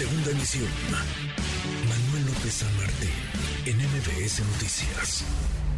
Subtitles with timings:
[0.00, 0.64] Segunda emisión.
[1.84, 3.12] Manuel López San Martín,
[3.68, 5.28] en MBS Noticias.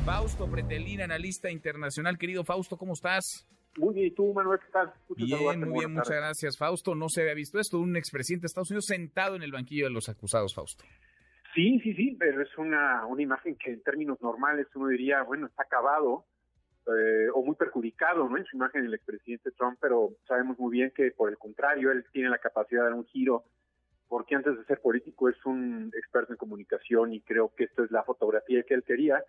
[0.07, 2.17] Fausto Pretelín, analista internacional.
[2.17, 3.45] Querido Fausto, ¿cómo estás?
[3.79, 4.93] Muy bien, ¿y tú, Manuel, qué tal?
[5.17, 6.95] bien, muy bien, muchas gracias, Fausto.
[6.95, 9.91] No se había visto esto, un expresidente de Estados Unidos sentado en el banquillo de
[9.91, 10.85] los acusados, Fausto.
[11.53, 15.49] Sí, sí, sí, pero es una, una imagen que en términos normales uno diría, bueno,
[15.49, 16.27] está acabado
[16.87, 18.37] eh, o muy perjudicado, ¿no?
[18.37, 22.05] En su imagen el expresidente Trump, pero sabemos muy bien que por el contrario, él
[22.13, 23.47] tiene la capacidad de dar un giro
[24.13, 27.91] porque antes de ser político es un experto en comunicación y creo que esta es
[27.91, 29.25] la fotografía que él quería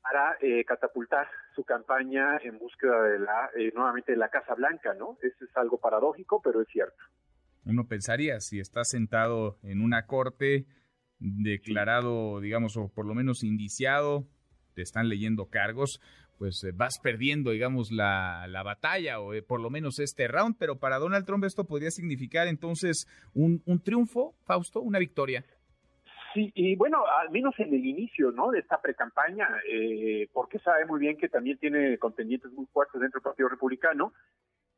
[0.00, 1.26] para eh, catapultar
[1.56, 5.18] su campaña en búsqueda de la eh, nuevamente de la Casa Blanca, ¿no?
[5.20, 7.02] Eso es algo paradójico, pero es cierto.
[7.64, 10.66] Uno pensaría si está sentado en una corte
[11.18, 14.28] declarado, digamos, o por lo menos indiciado,
[14.74, 16.00] te están leyendo cargos,
[16.42, 20.56] pues eh, vas perdiendo, digamos, la, la batalla o eh, por lo menos este round,
[20.58, 25.44] pero para Donald Trump esto podría significar entonces un, un triunfo, Fausto, una victoria.
[26.34, 28.50] Sí, y bueno, al menos en el inicio, ¿no?
[28.50, 33.20] De esta precampaña, eh, porque sabe muy bien que también tiene contendientes muy fuertes dentro
[33.20, 34.12] del Partido Republicano,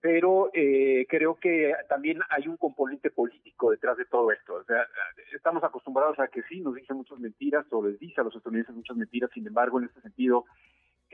[0.02, 4.56] pero eh, creo que también hay un componente político detrás de todo esto.
[4.56, 4.86] O sea,
[5.34, 8.76] estamos acostumbrados a que sí, nos dice muchas mentiras o les dice a los estadounidenses
[8.76, 10.44] muchas mentiras, sin embargo, en este sentido,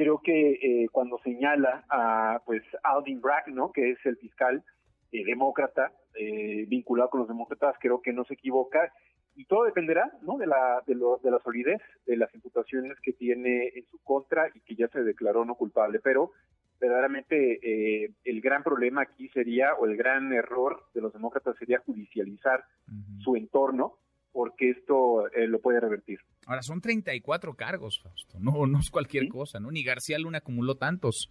[0.00, 3.70] creo que eh, cuando señala a pues Alvin Bragg, ¿no?
[3.70, 4.64] que es el fiscal
[5.12, 8.90] eh, demócrata eh, vinculado con los demócratas, creo que no se equivoca
[9.36, 10.38] y todo dependerá ¿no?
[10.38, 14.48] de, la, de, lo, de la solidez de las imputaciones que tiene en su contra
[14.54, 16.30] y que ya se declaró no culpable, pero
[16.80, 21.80] verdaderamente eh, el gran problema aquí sería, o el gran error de los demócratas sería
[21.80, 22.64] judicializar
[23.22, 23.98] su entorno
[24.32, 26.20] porque esto eh, lo puede revertir.
[26.46, 28.38] Ahora, son 34 cargos, Fausto.
[28.40, 29.70] No, no es cualquier cosa, ¿no?
[29.70, 31.30] Ni García Luna acumuló tantos.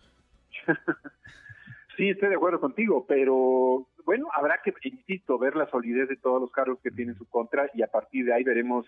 [1.97, 6.41] sí, estoy de acuerdo contigo, pero bueno, habrá que, insisto, ver la solidez de todos
[6.41, 8.85] los cargos que tiene en su contra y a partir de ahí veremos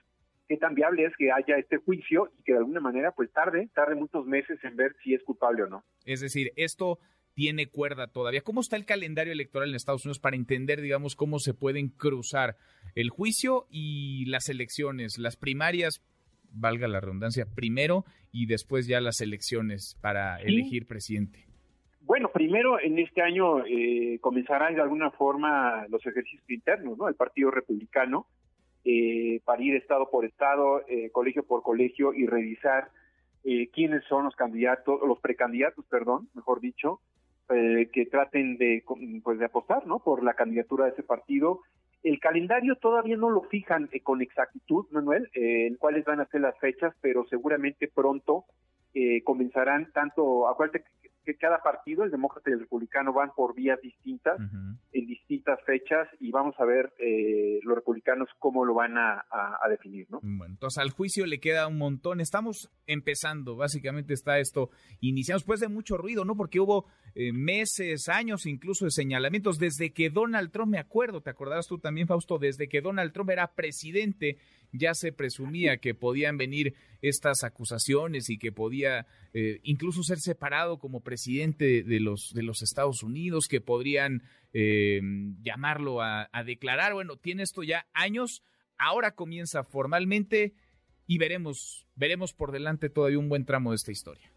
[0.48, 3.70] qué tan viable es que haya este juicio y que de alguna manera pues tarde,
[3.74, 5.84] tarde muchos meses en ver si es culpable o no.
[6.06, 7.00] Es decir, esto
[7.42, 8.42] tiene cuerda todavía.
[8.42, 12.56] ¿Cómo está el calendario electoral en Estados Unidos para entender, digamos, cómo se pueden cruzar
[12.94, 16.04] el juicio y las elecciones, las primarias,
[16.52, 21.48] valga la redundancia, primero y después ya las elecciones para elegir presidente?
[22.02, 27.08] Bueno, primero en este año eh, comenzarán de alguna forma los ejercicios internos, ¿no?
[27.08, 28.28] El Partido Republicano,
[28.86, 32.92] eh, para ir estado por estado, eh, colegio por colegio y revisar
[33.44, 37.00] eh, quiénes son los candidatos, los precandidatos, perdón, mejor dicho,
[37.54, 38.84] eh, que traten de,
[39.24, 40.00] pues, de apostar, ¿no?
[40.00, 41.62] Por la candidatura de ese partido
[42.04, 46.26] el calendario todavía no lo fijan eh, con exactitud, Manuel, eh, en cuáles van a
[46.26, 48.46] ser las fechas, pero seguramente pronto
[48.94, 50.84] eh, comenzarán tanto, acuérdate
[51.24, 54.40] que cada partido, el demócrata y el republicano, van por vías distintas,
[54.92, 59.24] en distintas fechas, y vamos a ver eh, los republicanos cómo lo van a,
[59.70, 60.20] definir, ¿no?
[60.22, 62.20] Bueno, entonces al juicio le queda un montón.
[62.20, 64.70] Estamos empezando, básicamente está esto
[65.00, 66.36] iniciamos después de mucho ruido, ¿no?
[66.36, 71.30] Porque hubo eh, meses, años incluso de señalamientos desde que Donald Trump, me acuerdo, te
[71.30, 74.38] acordarás tú también, Fausto, desde que Donald Trump era presidente,
[74.72, 80.78] ya se presumía que podían venir estas acusaciones y que podía eh, incluso ser separado
[80.78, 84.24] como presidente de los, de los Estados Unidos, que podrían
[84.54, 85.02] eh,
[85.42, 86.94] llamarlo a, declarar.
[86.94, 88.44] Bueno, tiene esto ya años,
[88.78, 90.54] ahora comienza formalmente
[91.08, 94.32] y veremos, veremos por delante todavía un buen tramo de esta historia.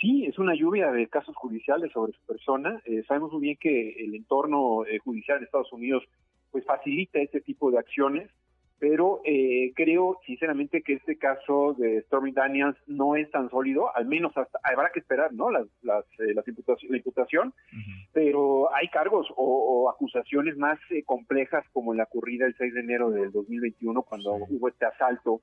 [0.00, 2.82] Sí, es una lluvia de casos judiciales sobre su persona.
[2.84, 6.04] Eh, sabemos muy bien que el entorno judicial de Estados Unidos
[6.50, 8.30] pues facilita este tipo de acciones
[8.78, 14.06] pero eh, creo sinceramente que este caso de Stormy Daniels no es tan sólido, al
[14.06, 15.50] menos hasta, habrá que esperar, ¿no?
[15.50, 17.54] Las, las, eh, las imputación, la imputación,
[18.12, 23.10] pero hay cargos o, acusaciones más eh, complejas como la ocurrida el 6 de enero
[23.10, 25.40] del 2021 cuando hubo este asalto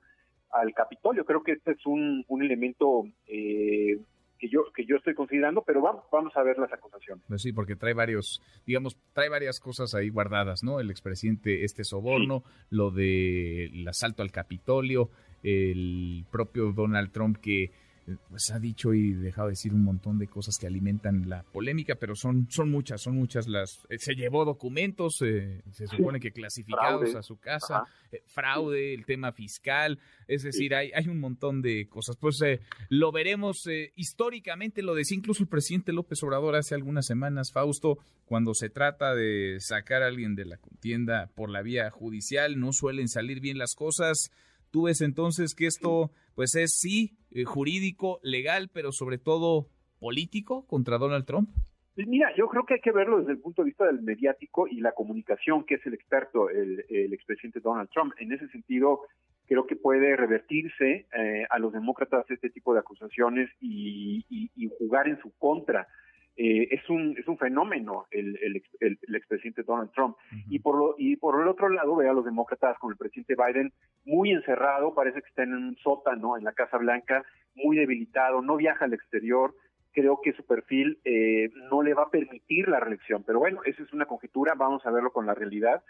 [0.52, 1.24] al Capitolio.
[1.24, 3.98] Creo que este es un, un elemento eh,
[4.44, 7.24] que yo que yo estoy considerando, pero vamos vamos a ver las acusaciones.
[7.28, 10.80] Pues sí, porque trae varios, digamos, trae varias cosas ahí guardadas, ¿no?
[10.80, 15.10] El expresidente este soborno, lo del asalto al Capitolio,
[15.42, 17.72] el propio Donald Trump que
[18.28, 21.94] pues ha dicho y dejado de decir un montón de cosas que alimentan la polémica,
[21.94, 23.86] pero son, son muchas, son muchas las...
[23.88, 29.06] Eh, se llevó documentos, eh, se supone que clasificados a su casa, eh, fraude, el
[29.06, 29.98] tema fiscal,
[30.28, 32.16] es decir, hay, hay un montón de cosas.
[32.16, 32.40] Pues
[32.88, 38.54] lo veremos históricamente, lo decía incluso el presidente López Obrador hace algunas semanas, Fausto, cuando
[38.54, 43.08] se trata de sacar a alguien de la contienda por la vía judicial, no suelen
[43.08, 44.30] salir bien las cosas.
[44.74, 49.68] ¿Tú ves entonces que esto pues es sí eh, jurídico, legal, pero sobre todo
[50.00, 51.48] político contra Donald Trump?
[51.94, 54.66] Pues mira, yo creo que hay que verlo desde el punto de vista del mediático
[54.66, 58.14] y la comunicación, que es el experto, el, el expresidente Donald Trump.
[58.18, 59.02] En ese sentido,
[59.46, 64.26] creo que puede revertirse eh, a los demócratas este tipo de acusaciones y,
[64.76, 65.86] jugar en su contra.
[66.36, 70.16] Eh, es un es un fenómeno el, el, el, expresidente Donald Trump
[70.48, 73.36] y por lo, y por el otro lado ve a los demócratas con el presidente
[73.36, 73.72] Biden
[74.04, 77.24] muy encerrado parece que está en un sótano en la Casa Blanca
[77.54, 79.54] muy debilitado no viaja al exterior
[79.94, 83.22] creo que su perfil eh, no le va a permitir la reelección.
[83.22, 85.82] Pero bueno, esa es una conjetura, vamos a verlo con la realidad.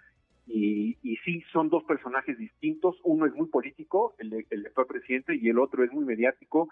[0.47, 2.97] Y, y sí, son dos personajes distintos.
[3.03, 6.69] Uno es muy político, el, el actual presidente, y el otro es muy mediático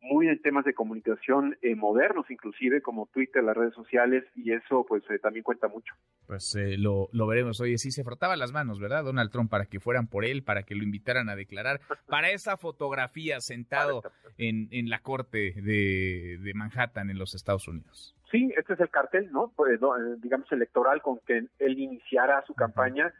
[0.00, 4.84] muy en temas de comunicación eh, modernos, inclusive como Twitter, las redes sociales, y eso
[4.88, 5.94] pues eh, también cuenta mucho.
[6.26, 7.60] Pues eh, lo, lo veremos.
[7.60, 9.04] Oye, sí se frotaba las manos, ¿verdad?
[9.04, 12.56] Donald Trump para que fueran por él, para que lo invitaran a declarar, para esa
[12.56, 14.02] fotografía sentado
[14.36, 18.14] en, en la corte de, de Manhattan en los Estados Unidos.
[18.30, 19.52] Sí, este es el cartel, ¿no?
[19.56, 19.80] Pues,
[20.20, 23.10] digamos, electoral con que él iniciara su campaña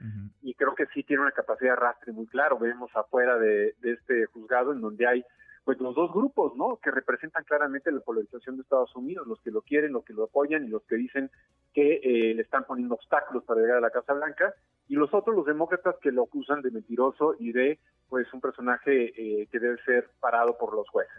[0.42, 2.58] y creo que sí tiene una capacidad de arrastre muy claro.
[2.58, 5.24] Vemos afuera de, de este juzgado en donde hay
[5.69, 6.81] pues los dos grupos, ¿no?
[6.82, 10.25] Que representan claramente la polarización de Estados Unidos, los que lo quieren, los que lo
[10.25, 11.31] apoyan y los que dicen
[11.75, 14.55] que eh, le están poniendo obstáculos para llegar a la Casa Blanca,
[14.88, 17.79] y los otros, los demócratas, que lo acusan de mentiroso y de,
[18.09, 21.12] pues, un personaje eh, que debe ser parado por los jueces.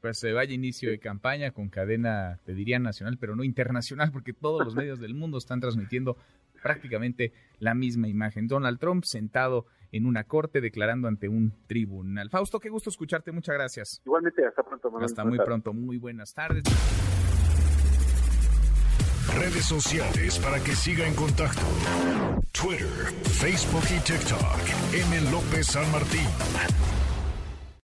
[0.00, 4.32] Pues se vaya inicio de campaña con cadena, te diría nacional, pero no internacional, porque
[4.32, 6.16] todos los medios del mundo están transmitiendo
[6.64, 8.48] prácticamente la misma imagen.
[8.48, 12.30] Donald Trump sentado en una corte declarando ante un tribunal.
[12.30, 14.02] Fausto, qué gusto escucharte, muchas gracias.
[14.06, 14.90] Igualmente, hasta pronto.
[14.98, 16.64] hasta muy pronto, muy buenas tardes.
[19.38, 21.66] Redes sociales para que siga en contacto:
[22.50, 24.62] Twitter, Facebook y TikTok.
[24.94, 25.30] M.
[25.30, 26.93] López San Martín.